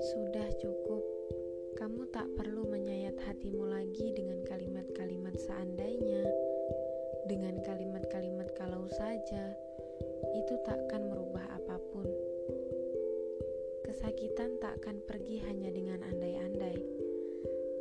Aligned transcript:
Sudah 0.00 0.48
cukup, 0.56 1.04
kamu 1.76 2.08
tak 2.08 2.24
perlu 2.40 2.64
menyayat 2.64 3.20
hatimu 3.28 3.68
lagi 3.68 4.16
dengan 4.16 4.40
kalimat-kalimat 4.48 5.36
seandainya, 5.36 6.24
dengan 7.28 7.60
kalimat-kalimat 7.60 8.48
kalau 8.56 8.88
saja. 8.96 9.52
Itu 10.40 10.56
takkan 10.64 11.12
merubah 11.12 11.44
apa 11.52 11.76
pun. 11.92 12.08
Kesakitan 13.84 14.56
tak 14.56 14.80
akan 14.80 15.04
pergi 15.04 15.44
hanya 15.44 15.68
dengan 15.68 16.00
andai-andai. 16.00 16.80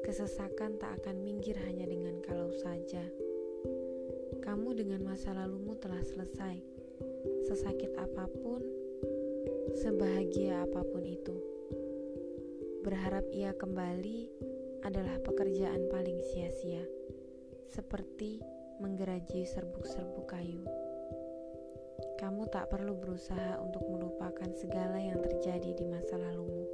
Kesesakan 0.03 0.75
tak 0.75 0.99
akan 0.99 1.23
minggir 1.23 1.55
hanya 1.63 1.87
dengan 1.87 2.19
kalau 2.19 2.51
saja. 2.51 3.07
Kamu 4.43 4.75
dengan 4.75 5.07
masa 5.07 5.31
lalumu 5.31 5.79
telah 5.79 6.03
selesai. 6.03 6.78
Sesakit 7.49 7.89
apa 7.97 8.29
pun, 8.29 8.61
sebahagia 9.73 10.69
apa 10.69 10.85
pun 10.85 11.01
itu. 11.01 11.33
Berharap 12.85 13.25
ia 13.33 13.57
kembali 13.57 14.29
adalah 14.85 15.17
pekerjaan 15.25 15.89
paling 15.89 16.21
sia-sia, 16.29 16.85
seperti 17.73 18.37
menggeraji 18.77 19.49
serbuk-serbuk 19.49 20.29
kayu. 20.29 20.61
Kamu 22.21 22.45
tak 22.53 22.69
perlu 22.69 22.93
berusaha 22.93 23.57
untuk 23.65 23.81
melupakan 23.89 24.53
segala 24.53 25.01
yang 25.01 25.17
terjadi 25.17 25.73
di 25.73 25.89
masa 25.89 26.21
lalumu, 26.21 26.69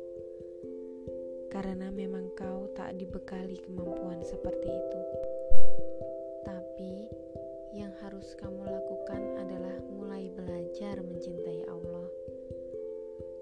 karena 1.56 1.88
memang 1.88 2.36
kau 2.36 2.68
tak 2.76 3.00
dibekali 3.00 3.64
kemampuan 3.64 4.20
seperti 4.28 4.68
itu. 4.68 5.02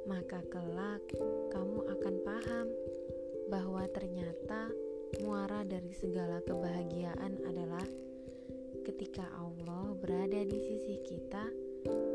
Maka 0.04 0.44
kelak 0.52 1.04
kamu 1.52 1.80
akan 1.88 2.16
paham 2.28 2.68
bahwa 3.48 3.88
ternyata 3.96 4.68
muara 5.24 5.64
dari 5.64 5.96
segala 5.96 6.44
kebahagiaan 6.44 7.40
adalah 7.48 7.88
ketika 8.84 9.24
Allah 9.40 9.96
berada 9.96 10.44
di 10.44 10.60
sisi 10.60 11.00
kita 11.08 11.48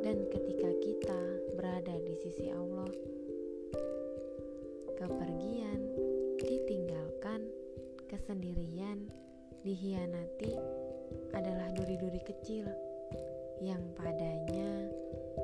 dan 0.05 0.21
ketika 0.29 0.71
kita 0.85 1.21
berada 1.57 1.97
di 2.05 2.15
sisi 2.21 2.53
Allah. 2.53 2.93
Kepergian, 4.99 5.81
ditinggalkan, 6.45 7.49
kesendirian, 8.11 9.09
dihianati 9.65 10.53
adalah 11.33 11.73
duri-duri 11.73 12.21
kecil 12.21 12.69
yang 13.65 13.83
padanya 13.99 14.87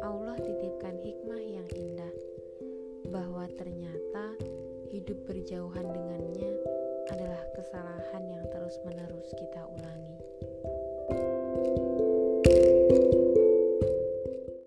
Allah 0.03 0.39
titipkan 0.39 0.99
hikmah 1.03 1.43
yang 1.43 1.69
indah 1.75 2.15
bahwa 3.09 3.45
ternyata 3.59 4.37
hidup 4.89 5.19
berjauhan 5.27 5.87
dengannya 5.91 6.53
adalah 7.13 7.43
kesalahan 7.53 8.25
yang 8.31 8.45
terus-menerus 8.49 9.29
kita 9.37 9.63
ulangi. 9.69 10.14